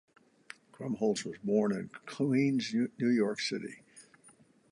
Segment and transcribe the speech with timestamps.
[0.73, 3.83] Krumholtz was born in Queens, New York City.